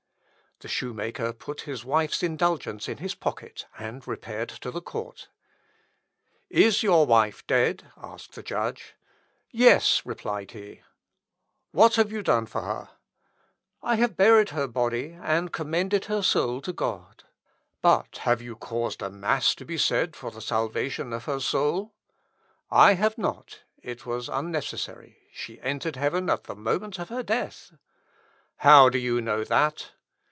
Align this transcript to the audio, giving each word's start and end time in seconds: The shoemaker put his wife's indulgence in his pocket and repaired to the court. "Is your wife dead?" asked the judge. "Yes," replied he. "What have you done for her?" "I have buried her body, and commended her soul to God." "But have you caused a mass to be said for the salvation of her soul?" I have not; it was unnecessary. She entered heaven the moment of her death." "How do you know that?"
The 0.59 0.67
shoemaker 0.67 1.33
put 1.33 1.61
his 1.61 1.83
wife's 1.83 2.21
indulgence 2.21 2.87
in 2.87 2.99
his 2.99 3.15
pocket 3.15 3.65
and 3.79 4.07
repaired 4.07 4.49
to 4.49 4.69
the 4.69 4.79
court. 4.79 5.27
"Is 6.51 6.83
your 6.83 7.07
wife 7.07 7.43
dead?" 7.47 7.91
asked 7.97 8.33
the 8.35 8.43
judge. 8.43 8.93
"Yes," 9.49 10.03
replied 10.05 10.51
he. 10.51 10.83
"What 11.71 11.95
have 11.95 12.11
you 12.11 12.21
done 12.21 12.45
for 12.45 12.61
her?" 12.61 12.89
"I 13.81 13.95
have 13.95 14.15
buried 14.15 14.49
her 14.51 14.67
body, 14.67 15.17
and 15.19 15.51
commended 15.51 16.05
her 16.05 16.21
soul 16.21 16.61
to 16.61 16.73
God." 16.73 17.23
"But 17.81 18.17
have 18.17 18.39
you 18.39 18.55
caused 18.55 19.01
a 19.01 19.09
mass 19.09 19.55
to 19.55 19.65
be 19.65 19.79
said 19.79 20.15
for 20.15 20.29
the 20.29 20.41
salvation 20.43 21.11
of 21.11 21.25
her 21.25 21.39
soul?" 21.39 21.95
I 22.69 22.93
have 22.93 23.17
not; 23.17 23.63
it 23.81 24.05
was 24.05 24.29
unnecessary. 24.29 25.23
She 25.33 25.59
entered 25.61 25.95
heaven 25.95 26.27
the 26.27 26.55
moment 26.55 26.99
of 26.99 27.09
her 27.09 27.23
death." 27.23 27.71
"How 28.57 28.89
do 28.89 28.99
you 28.99 29.21
know 29.21 29.43
that?" 29.43 29.93